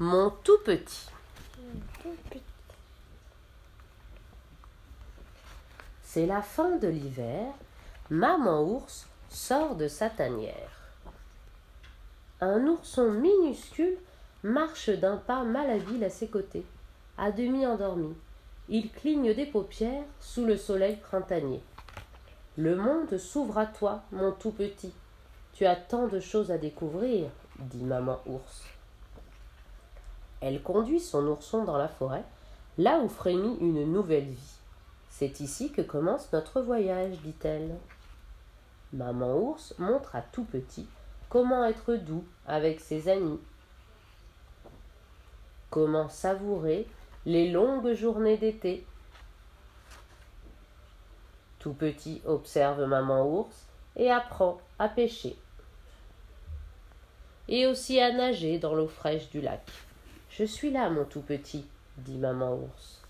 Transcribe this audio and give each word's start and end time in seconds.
Mon 0.00 0.30
tout 0.42 0.58
petit. 0.64 1.08
C'est 6.02 6.26
la 6.26 6.42
fin 6.42 6.78
de 6.78 6.88
l'hiver. 6.88 7.52
Maman 8.10 8.62
ours 8.64 9.06
sort 9.28 9.76
de 9.76 9.86
sa 9.86 10.10
tanière. 10.10 10.90
Un 12.40 12.66
ourson 12.66 13.12
minuscule 13.12 13.96
marche 14.42 14.90
d'un 14.90 15.16
pas 15.16 15.44
malhabile 15.44 16.02
à 16.02 16.10
ses 16.10 16.26
côtés, 16.26 16.66
à 17.16 17.30
demi 17.30 17.64
endormi. 17.64 18.16
Il 18.68 18.90
cligne 18.90 19.32
des 19.32 19.46
paupières 19.46 20.02
sous 20.18 20.44
le 20.44 20.56
soleil 20.56 20.96
printanier. 20.96 21.62
Le 22.56 22.74
monde 22.74 23.16
s'ouvre 23.16 23.58
à 23.58 23.66
toi, 23.66 24.02
mon 24.10 24.32
tout 24.32 24.50
petit. 24.50 24.92
Tu 25.52 25.66
as 25.66 25.76
tant 25.76 26.08
de 26.08 26.18
choses 26.18 26.50
à 26.50 26.58
découvrir, 26.58 27.28
dit 27.60 27.84
maman 27.84 28.20
ours. 28.26 28.64
Elle 30.44 30.60
conduit 30.60 31.00
son 31.00 31.26
ourson 31.26 31.64
dans 31.64 31.78
la 31.78 31.88
forêt, 31.88 32.22
là 32.76 32.98
où 32.98 33.08
frémit 33.08 33.56
une 33.60 33.90
nouvelle 33.90 34.28
vie. 34.28 34.58
C'est 35.08 35.40
ici 35.40 35.72
que 35.72 35.80
commence 35.80 36.30
notre 36.34 36.60
voyage, 36.60 37.16
dit-elle. 37.22 37.74
Maman 38.92 39.38
ours 39.38 39.74
montre 39.78 40.14
à 40.14 40.20
tout 40.20 40.44
petit 40.44 40.86
comment 41.30 41.64
être 41.64 41.94
doux 41.94 42.24
avec 42.46 42.80
ses 42.80 43.08
amis, 43.08 43.40
comment 45.70 46.10
savourer 46.10 46.86
les 47.24 47.50
longues 47.50 47.94
journées 47.94 48.36
d'été 48.36 48.86
tout 51.64 51.72
petit 51.72 52.20
observe 52.26 52.84
maman 52.84 53.26
ours 53.26 53.64
et 53.96 54.10
apprend 54.10 54.58
à 54.78 54.86
pêcher. 54.86 55.34
Et 57.48 57.66
aussi 57.66 57.98
à 57.98 58.12
nager 58.12 58.58
dans 58.58 58.74
l'eau 58.74 58.86
fraîche 58.86 59.30
du 59.30 59.40
lac. 59.40 59.62
Je 60.36 60.44
suis 60.44 60.70
là, 60.70 60.90
mon 60.90 61.04
tout 61.04 61.20
petit, 61.20 61.64
dit 61.98 62.18
maman 62.18 62.54
ours. 62.54 63.00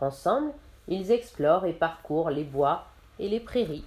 Ensemble, 0.00 0.52
ils 0.86 1.10
explorent 1.10 1.66
et 1.66 1.72
parcourent 1.72 2.30
les 2.30 2.44
bois 2.44 2.86
et 3.18 3.28
les 3.28 3.40
prairies. 3.40 3.84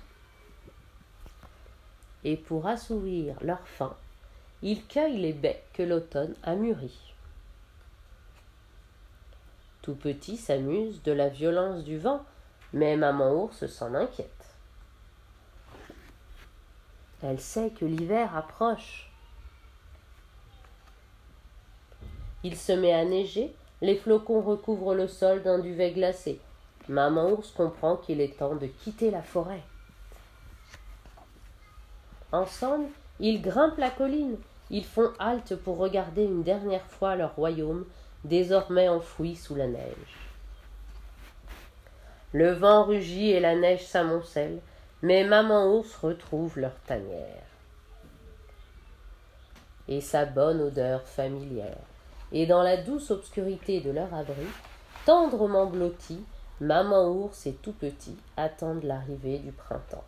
Et 2.26 2.36
pour 2.36 2.68
assouvir 2.68 3.38
leur 3.42 3.66
faim, 3.66 3.96
ils 4.62 4.86
cueillent 4.86 5.22
les 5.22 5.32
baies 5.32 5.64
que 5.74 5.84
l'automne 5.84 6.36
a 6.44 6.56
mûries. 6.56 7.14
Tout 9.82 9.96
petit 9.96 10.36
s'amuse 10.36 11.02
de 11.04 11.14
la 11.14 11.30
violence 11.30 11.86
du 11.86 11.98
vent 11.98 12.26
mais 12.74 12.98
maman 12.98 13.32
ours 13.32 13.66
s'en 13.66 13.94
inquiète. 13.94 14.56
Elle 17.22 17.40
sait 17.40 17.72
que 17.72 17.86
l'hiver 17.86 18.36
approche. 18.36 19.09
Il 22.44 22.56
se 22.56 22.72
met 22.72 22.94
à 22.94 23.04
neiger, 23.04 23.54
les 23.82 23.96
flocons 23.96 24.42
recouvrent 24.42 24.96
le 24.96 25.08
sol 25.08 25.42
d'un 25.44 25.60
duvet 25.60 25.92
glacé. 25.92 26.40
Maman 26.88 27.32
ours 27.32 27.52
comprend 27.52 27.98
qu'il 27.98 28.22
est 28.22 28.38
temps 28.38 28.56
de 28.56 28.68
quitter 28.68 29.12
la 29.12 29.22
forêt. 29.22 29.62
Ensemble, 32.32 32.90
ils 33.20 33.42
grimpent 33.42 33.78
la 33.78 33.90
colline. 33.90 34.38
Ils 34.70 34.86
font 34.86 35.12
halte 35.20 35.56
pour 35.56 35.78
regarder 35.78 36.24
une 36.24 36.44
dernière 36.44 36.86
fois 36.86 37.16
leur 37.16 37.36
royaume, 37.36 37.86
désormais 38.24 38.88
enfoui 38.88 39.36
sous 39.36 39.56
la 39.56 39.68
neige. 39.68 40.18
Le 42.34 42.52
vent 42.52 42.84
rugit 42.84 43.32
et 43.32 43.40
la 43.40 43.56
neige 43.56 43.86
s'amoncelle, 43.86 44.60
mais 45.02 45.24
maman 45.24 45.74
ours 45.74 45.96
retrouve 45.96 46.60
leur 46.60 46.76
tanière. 46.86 47.44
Et 49.88 50.02
sa 50.02 50.26
bonne 50.26 50.62
odeur 50.62 51.02
familière. 51.08 51.78
Et 52.32 52.46
dans 52.46 52.62
la 52.62 52.78
douce 52.78 53.12
obscurité 53.12 53.82
de 53.82 53.92
leur 53.92 54.14
abri, 54.14 54.46
tendrement 55.06 55.66
blottis, 55.66 56.24
maman 56.62 57.10
ours 57.10 57.48
et 57.48 57.54
tout 57.54 57.74
petit 57.74 58.16
attendent 58.38 58.84
l'arrivée 58.84 59.40
du 59.40 59.52
printemps. 59.52 60.04